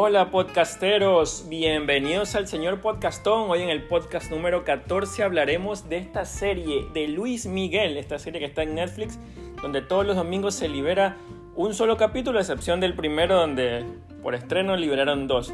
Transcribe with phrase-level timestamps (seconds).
[0.00, 3.50] Hola podcasteros, bienvenidos al señor Podcastón.
[3.50, 8.38] Hoy en el podcast número 14 hablaremos de esta serie de Luis Miguel, esta serie
[8.38, 9.18] que está en Netflix,
[9.60, 11.16] donde todos los domingos se libera
[11.56, 13.84] un solo capítulo, a excepción del primero donde
[14.22, 15.52] por estreno liberaron dos.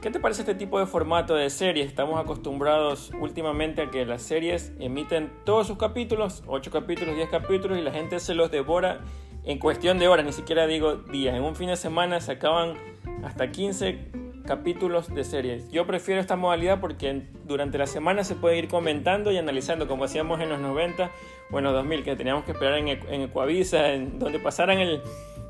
[0.00, 1.82] ¿Qué te parece este tipo de formato de serie?
[1.82, 7.76] Estamos acostumbrados últimamente a que las series emiten todos sus capítulos, 8 capítulos, 10 capítulos,
[7.76, 9.00] y la gente se los devora
[9.42, 11.34] en cuestión de horas, ni siquiera digo días.
[11.34, 12.76] En un fin de semana se acaban
[13.24, 14.10] hasta 15
[14.46, 15.70] capítulos de series.
[15.70, 20.04] Yo prefiero esta modalidad porque durante la semana se puede ir comentando y analizando, como
[20.04, 21.10] hacíamos en los 90
[21.50, 25.02] o en los 2000, que teníamos que esperar en, Ecuavisa, en donde pasaran el,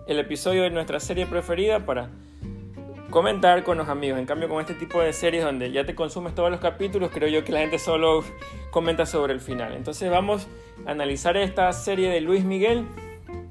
[0.06, 2.10] el episodio de nuestra serie preferida para
[3.10, 4.18] comentar con los amigos.
[4.18, 7.28] En cambio, con este tipo de series donde ya te consumes todos los capítulos, creo
[7.28, 8.24] yo que la gente solo
[8.70, 9.74] comenta sobre el final.
[9.74, 10.46] Entonces vamos
[10.86, 12.86] a analizar esta serie de Luis Miguel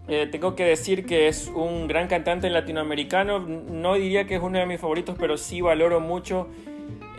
[0.10, 3.40] eh, tengo que decir que es un gran cantante latinoamericano.
[3.40, 6.48] No diría que es uno de mis favoritos, pero sí valoro mucho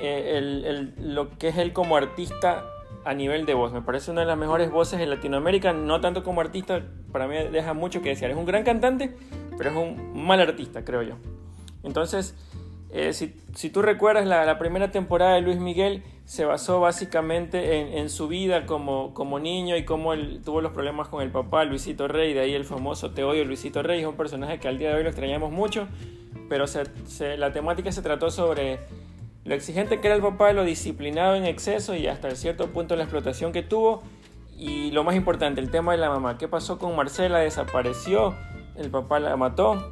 [0.01, 2.65] eh, lo que es él como artista
[3.05, 3.73] a nivel de voz.
[3.73, 7.37] Me parece una de las mejores voces en Latinoamérica, no tanto como artista, para mí
[7.53, 8.33] deja mucho que desear.
[8.33, 9.15] Es un gran cantante,
[9.57, 11.15] pero es un mal artista, creo yo.
[11.83, 12.35] Entonces,
[12.93, 18.29] eh, si, tú recuerdas, la, primera temporada de Luis Miguel se basó básicamente en, su
[18.29, 22.35] vida como, como, niño y cómo él tuvo los problemas con el papá, Luisito Rey,
[22.35, 24.95] de ahí el famoso Te odio Luisito Rey, es un personaje que al día de
[24.95, 25.89] hoy lo extrañamos mucho,
[26.49, 26.67] pero
[27.37, 28.79] la temática se trató sobre
[29.45, 33.03] lo exigente que era el papá, lo disciplinado en exceso y hasta cierto punto la
[33.03, 34.05] explotación que tuvo.
[34.57, 36.39] Y lo más importante, el tema de la mamá.
[36.39, 37.41] ¿Qué pasó con Marcela?
[37.41, 38.37] ¿Desapareció?
[38.77, 39.91] ¿El papá la mató?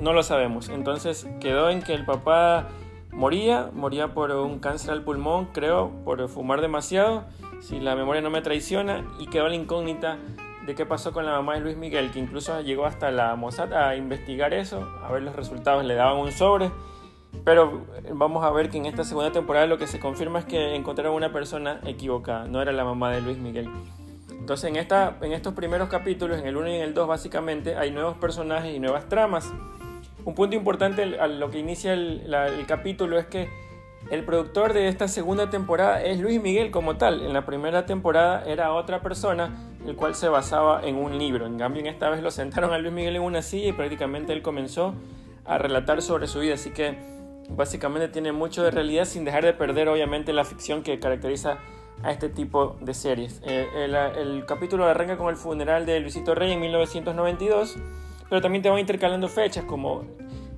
[0.00, 0.68] No lo sabemos.
[0.68, 2.70] Entonces quedó en que el papá
[3.14, 7.24] moría, moría por un cáncer al pulmón, creo, por fumar demasiado,
[7.60, 10.18] si la memoria no me traiciona, y quedó la incógnita
[10.66, 13.72] de qué pasó con la mamá de Luis Miguel, que incluso llegó hasta la Mossad
[13.72, 16.70] a investigar eso, a ver los resultados, le daban un sobre,
[17.44, 17.82] pero
[18.12, 21.14] vamos a ver que en esta segunda temporada lo que se confirma es que encontraron
[21.14, 23.68] una persona equivocada, no era la mamá de Luis Miguel.
[24.30, 27.76] Entonces en, esta, en estos primeros capítulos, en el 1 y en el 2 básicamente,
[27.76, 29.52] hay nuevos personajes y nuevas tramas.
[30.24, 33.48] Un punto importante a lo que inicia el, capítulo es que
[34.10, 37.22] el productor de esta segunda temporada es Luis Miguel como tal.
[37.22, 39.54] En la primera temporada era otra persona,
[39.86, 41.46] el cual se basaba en un libro.
[41.46, 44.32] En cambio, en esta vez lo sentaron a Luis Miguel en una silla y prácticamente
[44.32, 44.94] él comenzó
[45.44, 46.54] a relatar sobre su vida.
[46.54, 46.96] Así que
[47.50, 51.58] básicamente tiene mucho de realidad sin dejar de perder obviamente la ficción que caracteriza
[52.02, 53.42] a este tipo de series.
[53.44, 57.76] Eh, el, el capítulo arranca con el funeral de Luisito Rey en 1992
[58.28, 60.04] pero también te van intercalando fechas como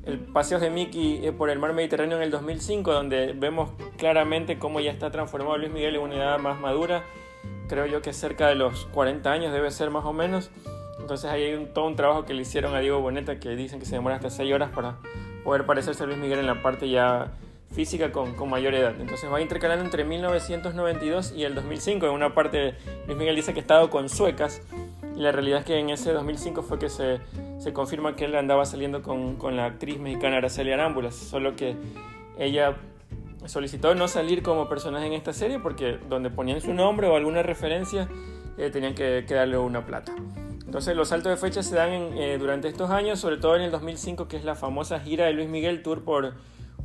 [0.06, 4.58] el paseo de Mickey eh, por el mar Mediterráneo en el 2005, donde vemos claramente
[4.58, 7.02] cómo ya está transformado Luis Miguel en una edad más madura.
[7.68, 10.50] Creo yo que cerca de los 40 años debe ser más o menos.
[11.00, 13.80] Entonces ahí hay un, todo un trabajo que le hicieron a Diego Boneta que dicen
[13.80, 14.96] que se demora hasta 6 horas para
[15.44, 17.32] poder parecerse a Luis Miguel en la parte ya
[17.72, 18.94] física con, con, mayor edad.
[19.00, 22.06] Entonces va intercalando entre 1992 y el 2005.
[22.06, 22.74] En una parte
[23.06, 24.62] Luis Miguel dice que ha estado con suecas
[25.16, 27.20] y la realidad es que en ese 2005 fue que se,
[27.66, 31.74] se confirma que él andaba saliendo con, con, la actriz mexicana Araceli Arámbulas, solo que
[32.38, 32.76] ella
[33.46, 37.42] solicitó no salir como personaje en esta serie porque donde ponían su nombre o alguna
[37.42, 38.08] referencia
[38.56, 40.14] eh, tenían que, darle una plata.
[40.64, 43.72] Entonces los saltos de fecha se dan eh, durante estos años, sobre todo en el
[43.72, 46.34] 2005 que es la famosa gira de Luis Miguel Tour por,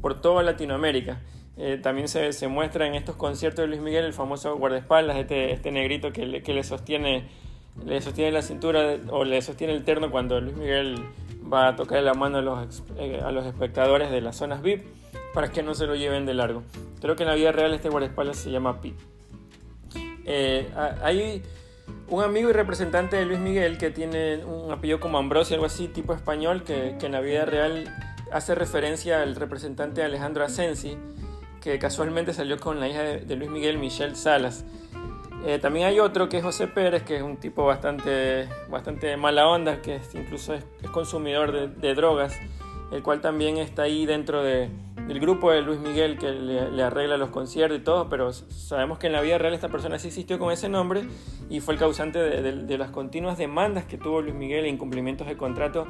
[0.01, 1.21] por toda Latinoamérica.
[1.57, 5.51] Eh, también se, se, muestra en estos conciertos de Luis Miguel el famoso guardaespaldas, este,
[5.51, 7.29] este negrito que le, que le sostiene
[7.85, 11.03] le sostiene la cintura o le sostiene el terno cuando Luis Miguel
[11.51, 14.83] va a tocar la mano a los, eh, a los espectadores de las zonas VIP
[15.33, 16.63] para que no se lo lleven de largo.
[16.99, 18.93] Creo que en la vida real este guardaespaldas se llama Pi.
[20.25, 20.69] Eh,
[21.01, 21.41] hay
[22.09, 25.87] un amigo y representante de Luis Miguel que tiene un apellido como Ambrosio, algo así,
[25.87, 27.85] tipo español, que, que en la vida real
[28.31, 30.97] hace referencia al representante Alejandro Asensi,
[31.61, 34.65] que casualmente salió con la hija de, de Luis Miguel, Michelle Salas.
[35.43, 39.47] Eh, también hay otro que es José Pérez, que es un tipo bastante, bastante mala
[39.47, 42.37] onda, que incluso es, consumidor de, drogas,
[42.91, 44.69] el cual también está ahí dentro de,
[45.07, 49.07] del grupo de Luis Miguel que le, arregla los conciertos y todo, pero sabemos que
[49.07, 51.05] en la vida real esta persona sí existió con ese nombre
[51.49, 55.37] y fue el causante de, las continuas demandas que tuvo Luis Miguel e incumplimientos de
[55.37, 55.87] contrato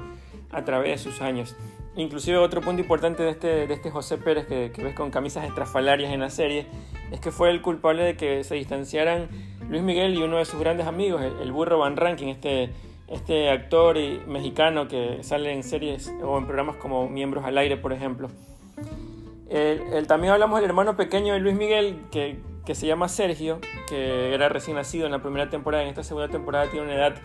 [0.52, 1.56] a través de sus años.
[1.96, 6.14] Inclusive otro punto importante de este, de este José Pérez que, ves con camisas estrafalarias
[6.14, 6.66] en la serie
[7.12, 9.28] es que fue el culpable de que se distanciaran
[9.70, 12.72] Luis Miguel y uno de sus grandes amigos, el, burro Van Ranking, este,
[13.08, 17.92] este actor mexicano que sale en series o en programas como Miembros al Aire, por
[17.92, 18.30] ejemplo.
[19.50, 23.60] El, también hablamos del hermano pequeño de Luis Miguel que, que, se llama Sergio,
[23.90, 27.16] que era recién nacido en la primera temporada, en esta segunda temporada tiene una edad...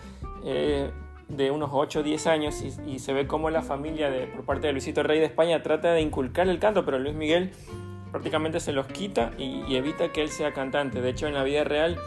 [0.43, 0.91] Eh,
[1.29, 4.67] de unos 8 o 10 años y, se ve cómo la familia de, por parte
[4.67, 7.51] de Luisito Rey de España trata de inculcar el canto, pero Luis Miguel
[8.11, 11.01] prácticamente se los quita y, evita que él sea cantante.
[11.01, 11.97] De hecho, en la vida real,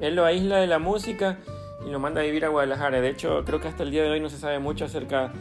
[0.00, 1.38] él lo aísla de la música
[1.86, 3.00] y lo manda a vivir a Guadalajara.
[3.00, 5.32] De hecho, creo que hasta el día de hoy no se sabe mucho acerca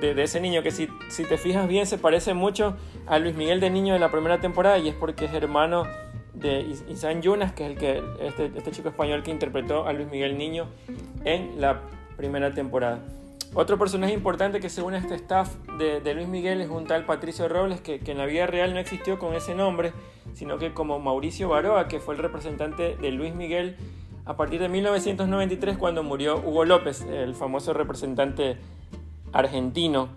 [0.00, 2.76] de, ese niño, que si, si, te fijas bien se parece mucho
[3.06, 5.84] a Luis Miguel de niño de la primera temporada y es porque es hermano
[6.34, 10.08] de Isan Yunas, que es el que, este, este chico español que interpretó a Luis
[10.08, 10.68] Miguel Niño
[11.24, 11.80] en la
[12.18, 12.98] primera temporada.
[13.54, 17.06] Otro personaje importante que se une a este staff de, Luis Miguel es un tal
[17.06, 19.92] Patricio Robles, que, en la vida real no existió con ese nombre,
[20.34, 23.76] sino que como Mauricio Baroa, que fue el representante de Luis Miguel
[24.26, 28.58] a partir de 1993 cuando murió Hugo López, el famoso representante
[29.32, 30.08] argentino,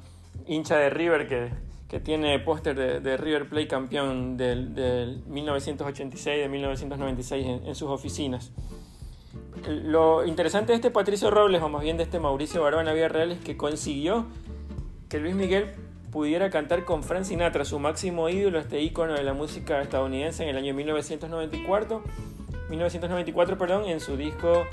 [0.48, 1.52] hincha de River, que,
[1.88, 8.52] que tiene póster de, River Play campeón del, 1986, de 1996 en sus oficinas.
[9.68, 12.94] Lo interesante de este Patricio Robles, o más bien de este Mauricio Baró en la
[12.94, 14.26] vida real, es que consiguió
[15.08, 15.74] que Luis Miguel
[16.12, 20.50] pudiera cantar con Frank Sinatra, su máximo ídolo, este ícono de la música estadounidense en
[20.50, 22.04] el año 1994,
[22.70, 24.66] 1994 perdón, en su disco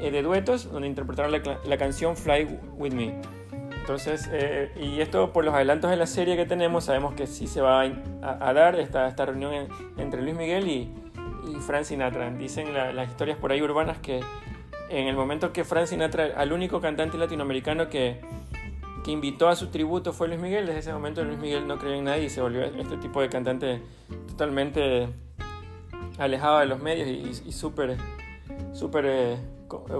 [0.00, 3.20] eh, de duetos, donde interpretaron la, canción Fly With Me.
[3.80, 7.46] Entonces, eh, y esto por los adelantos de la serie que tenemos, sabemos que sí
[7.46, 10.92] se va a, dar esta, esta reunión entre Luis Miguel y,
[11.46, 12.30] y Frank Sinatra.
[12.30, 14.20] Dicen las historias por ahí urbanas que
[14.88, 18.20] en el momento que Frank Sinatra, al único cantante latinoamericano que,
[19.04, 21.96] que invitó a su tributo fue Luis Miguel, desde ese momento Luis Miguel no creía
[21.96, 23.82] en nadie y se volvió este tipo de cantante
[24.28, 25.08] totalmente
[26.18, 27.96] alejado de los medios y, súper
[28.72, 29.38] súper eh,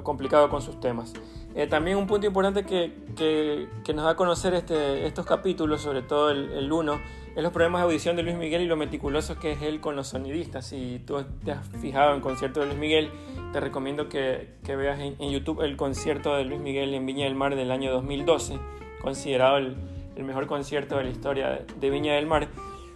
[0.03, 1.13] complicado con sus temas.
[1.55, 5.81] Eh, también un punto importante que, que, que, nos da a conocer este, estos capítulos,
[5.81, 7.01] sobre todo el 1,
[7.37, 9.95] es los problemas de audición de Luis Miguel y lo meticuloso que es él con
[9.95, 10.69] los sonidistas.
[10.69, 13.11] Si tú te has fijado en concierto de Luis Miguel,
[13.53, 17.35] te recomiendo que, que veas en, YouTube el concierto de Luis Miguel en Viña del
[17.35, 18.59] Mar del año 2012,
[19.03, 19.77] considerado el,
[20.17, 22.49] el mejor concierto de la historia de Viña del Mar.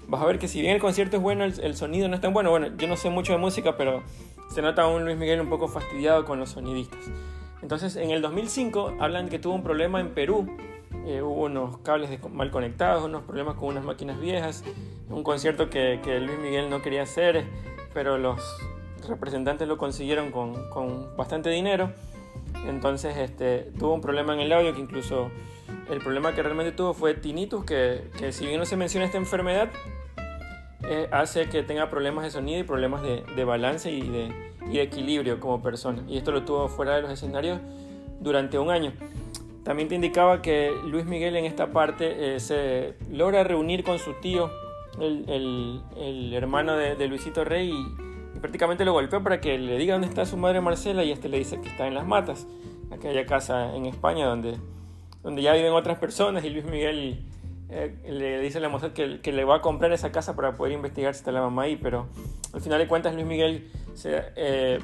[0.08, 2.22] Vas a ver que si bien el concierto es bueno, el, el, sonido no es
[2.22, 2.48] tan bueno.
[2.48, 4.02] Bueno, yo no sé mucho de música, pero
[4.48, 7.10] se nota un Luis Miguel un poco fastidiado con los sonidistas.
[7.60, 10.48] Entonces, en el 2005 hablan que tuvo un problema en Perú
[11.06, 14.64] eh, hubo unos cables mal conectados, unos problemas con unas máquinas viejas,
[15.08, 17.44] un concierto que, Luis Miguel no quería hacer,
[17.94, 18.41] pero los
[19.08, 21.93] representantes lo consiguieron con, bastante dinero.
[22.67, 25.31] Entonces este, tuvo un problema en el audio que incluso
[25.88, 29.70] el problema que realmente tuvo fue tinnitus, que, si bien no se menciona esta enfermedad,
[30.82, 34.32] eh, hace que tenga problemas de sonido y problemas de, balance y de,
[34.69, 36.02] y de equilibrio como persona.
[36.06, 37.58] Y esto lo tuvo fuera de los escenarios
[38.20, 38.93] durante un año.
[39.65, 44.15] También te indicaba que Luis Miguel en esta parte eh, se logra reunir con su
[44.15, 44.51] tío,
[44.99, 50.25] el, hermano de, Luisito Rey, y, prácticamente lo golpeó para que le diga dónde está
[50.25, 52.47] su madre Marcela y este le dice que está en Las Matas,
[52.91, 54.59] aquella casa en España donde,
[55.43, 57.27] ya viven otras personas y Luis Miguel
[57.69, 60.57] eh, le dice a la mujer que, que, le va a comprar esa casa para
[60.57, 62.09] poder investigar si está la mamá ahí, pero
[62.55, 64.23] al final de cuentas Luis Miguel se...
[64.37, 64.79] Eh,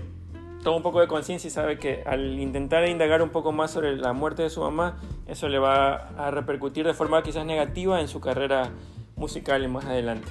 [0.62, 3.96] toma un poco de conciencia y sabe que al intentar indagar un poco más sobre
[3.96, 8.08] la muerte de su mamá, eso le va a repercutir de forma quizás negativa en
[8.08, 8.70] su carrera
[9.16, 10.28] musical más adelante.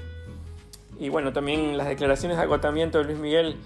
[0.99, 3.57] Y bueno, también las declaraciones de agotamiento de Luis Miguel,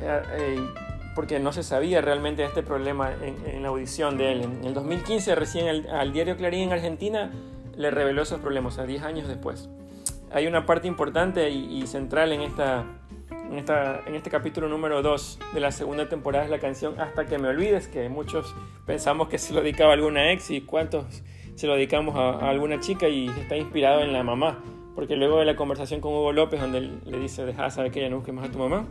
[0.00, 0.68] eh, eh,
[1.14, 4.42] porque no se sabía realmente este problema en, la audición de él.
[4.42, 7.32] En el 2015, recién al diario Clarín en Argentina,
[7.76, 9.68] le reveló esos problemas, a 10 años después.
[10.30, 12.84] Hay una parte importante y central en esta
[13.50, 17.26] en, esta, en este capítulo número 2 de la segunda temporada es la canción Hasta
[17.26, 18.54] que me olvides, que muchos
[18.86, 21.22] pensamos que se lo dedicaba a alguna ex y cuántos
[21.54, 24.62] se lo dedicamos a, alguna chica y está inspirado en la mamá.
[24.94, 28.08] Porque luego de la conversación con Hugo López, donde le dice, deja saber que ya
[28.08, 28.86] no busques más a tu mamá,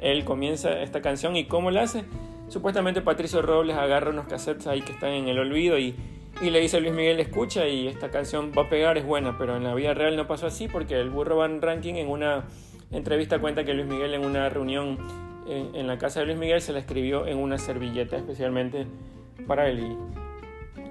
[0.00, 2.04] él comienza esta canción y ¿cómo la hace?
[2.48, 5.94] Supuestamente Patricio Robles agarra unos cassettes ahí que están en el olvido y,
[6.42, 9.36] y le dice a Luis Miguel, escucha y esta canción va a pegar, es buena,
[9.38, 12.44] pero en la vida real no pasó así porque el burro Van Ranking en una
[12.90, 14.98] entrevista cuenta que Luis Miguel en una reunión
[15.46, 18.86] en, la casa de Luis Miguel se la escribió en una servilleta especialmente
[19.46, 19.96] para él.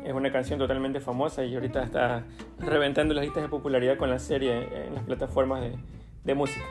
[0.03, 2.23] Es una canción totalmente famosa y ahorita está
[2.59, 5.75] reventando las listas de popularidad con la serie en las plataformas de,
[6.23, 6.65] de música.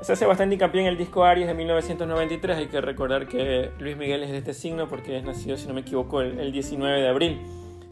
[0.00, 2.56] Se hace bastante hincapié en el disco Aries de 1993.
[2.56, 5.74] Hay que recordar que Luis Miguel es de este signo porque es nacido, si no
[5.74, 7.40] me equivoco, el, el 19 de abril.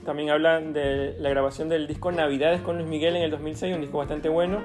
[0.05, 3.81] También hablan de la grabación del disco Navidades con Luis Miguel en el 2006, un
[3.81, 4.61] disco bastante bueno.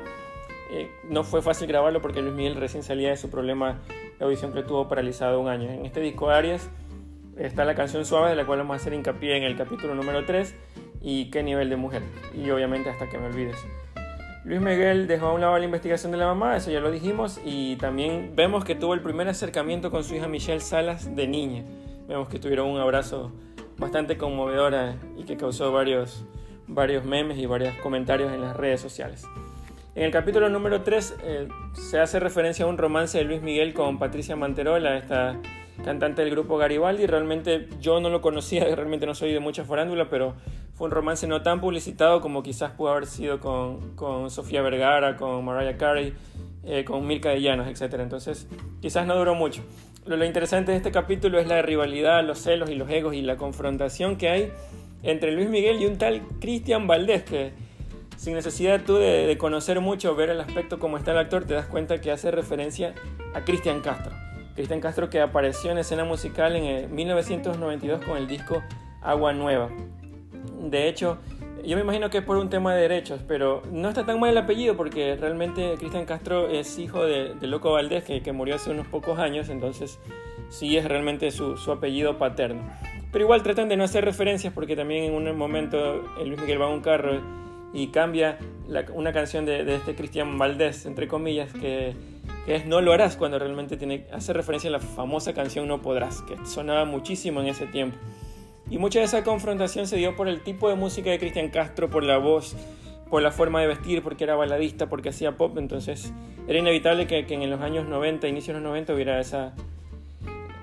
[0.72, 3.82] Eh, no fue fácil grabarlo porque Luis Miguel recién salía de su problema
[4.18, 5.70] de audición que tuvo paralizado un año.
[5.70, 6.70] En este disco Aries
[7.38, 10.26] está la canción Suave, de la cual vamos a hacer hincapié en el capítulo número
[10.26, 10.56] 3,
[11.02, 13.58] y qué nivel de mujer, y obviamente hasta que me olvides.
[14.44, 17.40] Luis Miguel dejó a un lado la investigación de la mamá, eso ya lo dijimos,
[17.44, 21.64] y también vemos que tuvo el primer acercamiento con su hija Michelle Salas de niña.
[22.08, 23.32] Vemos que tuvieron un abrazo
[23.78, 26.26] bastante conmovedora y que causó varios,
[26.68, 29.26] varios memes y varios comentarios en las redes sociales.
[29.94, 33.74] En el capítulo número 3 eh, se hace referencia a un romance de Luis Miguel
[33.74, 35.38] con Patricia Manterola, esta
[35.84, 37.06] cantante del grupo Garibaldi.
[37.08, 40.36] Realmente yo no lo conocía, realmente no soy de mucha farándula, pero
[40.76, 45.18] fue un romance no tan publicitado como quizás pudo haber sido con, con Sofía Vergara,
[45.18, 46.14] con Mariah Carey,
[46.64, 47.96] eh, con Milka de Llanos, etc.
[48.00, 48.48] Entonces
[48.82, 49.62] quizás no duró mucho.
[50.06, 53.24] Lo, lo interesante de este capítulo es la rivalidad, los celos y los egos y
[53.24, 54.54] la confrontación que hay
[55.04, 57.52] entre Luis Miguel y un tal Cristian Valdés que
[58.22, 61.56] sin necesidad tú de, de, conocer mucho, ver el aspecto como está el actor, te
[61.56, 62.94] das cuenta que hace referencia
[63.34, 64.14] a Cristian Castro.
[64.54, 68.62] Cristian Castro que apareció en escena musical en 1992 con el disco
[69.02, 69.70] Agua Nueva.
[70.60, 71.18] De hecho,
[71.66, 74.30] yo me imagino que es por un tema de derechos, pero no está tan mal
[74.30, 78.54] el apellido porque realmente Cristian Castro es hijo de, de Loco Valdés, que, que, murió
[78.54, 80.00] hace unos pocos años, entonces
[80.50, 82.62] sí es realmente su, su, apellido paterno.
[83.12, 86.68] Pero igual tratan de no hacer referencias porque también en un momento Luis Miguel va
[86.68, 87.41] a un carro
[87.74, 88.38] y cambia
[88.94, 91.94] una canción de, de este Cristian Valdés, entre comillas, que,
[92.46, 95.82] que, es No lo harás, cuando realmente tiene, hace referencia a la famosa canción No
[95.82, 97.98] podrás, que sonaba muchísimo en ese tiempo.
[98.70, 101.90] Y mucha de esa confrontación se dio por el tipo de música de Cristian Castro,
[101.90, 102.56] por la voz,
[103.10, 106.14] por la forma de vestir, porque era baladista, porque hacía pop, entonces
[106.48, 109.54] era inevitable que, que en los años 90, inicios de los 90, hubiera esa,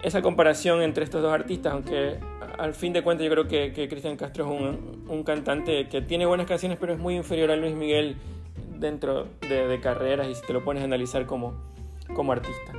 [0.02, 2.18] esa comparación entre estos dos artistas, aunque
[2.58, 6.02] al fin de cuentas yo creo que, que Cristian Castro es un, un, cantante que
[6.02, 8.16] tiene buenas canciones, pero es muy inferior a Luis Miguel
[8.78, 11.54] dentro de, carreras y si te lo pones a analizar como,
[12.14, 12.72] como artista.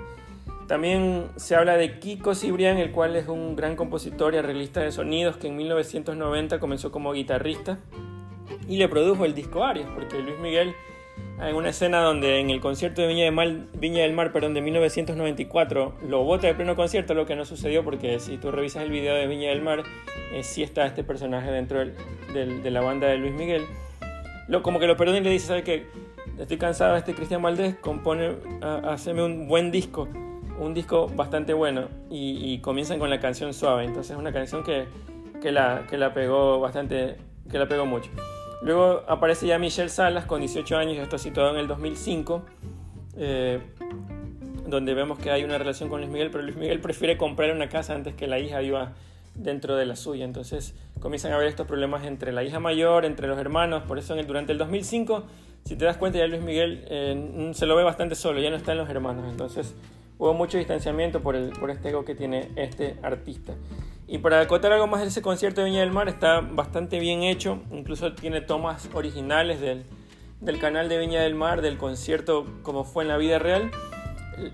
[0.67, 4.91] También se habla de Kiko Cibrián, el cual es un gran compositor y arreglista de
[4.91, 7.79] sonidos que en 1990 comenzó como guitarrista
[8.67, 10.75] y le produjo el disco Arias, porque Luis Miguel
[11.41, 14.62] en una escena donde en el concierto de Viña, de Viña del Mar perdón, de
[14.62, 18.91] 1994 lo bota de pleno concierto, lo que no sucedió porque si tú revisas el
[18.91, 19.84] video de Viña del Mar,
[20.34, 21.96] eh, sí está este personaje dentro del,
[22.34, 23.65] del, de la banda de Luis Miguel.
[24.48, 25.86] Lo, como que lo perdona y le dice, ¿sabe qué?
[26.38, 30.08] Estoy cansado este Cristian Valdés, compone, haceme un buen disco,
[30.60, 31.88] un disco bastante bueno.
[32.10, 34.86] Y, y, comienzan con la canción Suave, entonces es una canción que,
[35.41, 37.17] que, la, que la pegó bastante,
[37.50, 38.10] que la pegó mucho.
[38.62, 42.44] Luego aparece ya Michelle Salas con 18 años, esto situado en el 2005,
[43.18, 43.60] eh,
[44.68, 47.70] donde vemos que hay una relación con Luis Miguel, pero Luis Miguel prefiere comprar una
[47.70, 48.94] casa antes que la hija viva
[49.34, 50.25] dentro de la suya.
[50.25, 54.13] Entonces comienzan a haber estos problemas entre la hija mayor, entre los hermanos, por eso
[54.13, 55.24] en el, durante el 2005,
[55.63, 58.58] si te das cuenta ya Luis Miguel eh, se lo ve bastante solo, ya no
[58.58, 59.74] está en los hermanos, entonces
[60.18, 63.54] hubo mucho distanciamiento por, el, por este ego que tiene este artista.
[64.12, 67.22] Y para acotar algo más de ese concierto de Viña del Mar, está bastante bien
[67.22, 69.86] hecho, incluso tiene tomas originales del,
[70.42, 73.70] del canal de Viña del Mar, del concierto como fue en la vida real.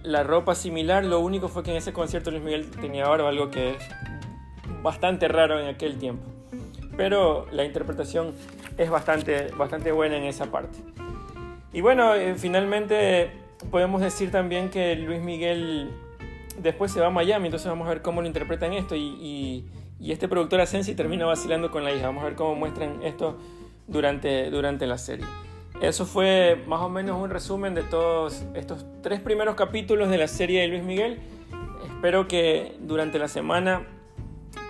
[0.04, 3.50] La ropa similar, lo único fue que en ese concierto Luis Miguel tenía barba, algo
[3.50, 3.78] que es
[4.84, 6.26] bastante raro en aquel tiempo.
[6.98, 8.34] Pero la interpretación
[8.78, 10.80] es bastante, bastante buena en esa parte.
[11.72, 13.32] Y bueno, eh, finalmente
[13.72, 15.92] podemos decir también que Luis Miguel
[16.62, 18.96] después se va a Miami, entonces vamos a ver cómo lo interpretan esto.
[18.96, 19.66] Y, y,
[20.00, 22.08] y este productor Asensi termina vacilando con la hija.
[22.08, 23.38] Vamos a ver cómo muestran esto
[23.88, 25.26] durante, durante la serie.
[25.82, 30.28] Eso fue más o menos un resumen de todos estos tres primeros capítulos de la
[30.28, 31.20] serie de Luis Miguel.
[31.86, 33.86] Espero que durante la semana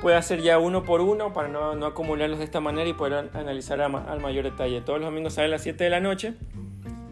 [0.01, 3.29] pueda hacer ya uno por uno para no, no acumularlos de esta manera y poder
[3.33, 4.81] analizar a, al mayor detalle.
[4.81, 6.33] Todos los domingos sale a las 7 de la noche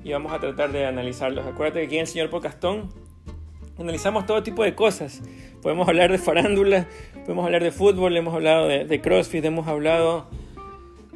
[0.03, 1.46] y vamos a tratar de analizarlos.
[1.46, 2.89] Acuérdate que aquí en el señor Pocastón
[3.77, 5.22] analizamos todo tipo de cosas.
[5.62, 6.88] Podemos hablar de farándula,
[7.22, 10.27] podemos hablar de fútbol, hemos hablado de, de CrossFit, hemos hablado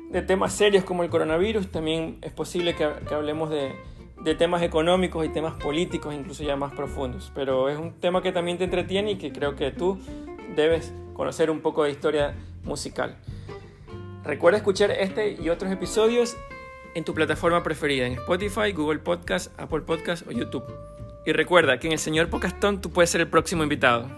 [0.09, 1.69] de temas serios como el coronavirus.
[1.69, 3.73] También es posible que, que hablemos de,
[4.21, 7.31] de, temas económicos y temas políticos, incluso ya más profundos.
[7.35, 9.99] Pero es un tema que también te entretiene y que creo que tú
[10.55, 13.17] debes conocer un poco de historia musical.
[14.23, 16.35] Recuerda escuchar este y otros episodios
[16.95, 20.63] en tu plataforma preferida, en Spotify, Google Podcast, Apple Podcast o YouTube.
[21.27, 24.09] Y recuerda que en el señor Pocastón tú puedes ser el próximo invitado.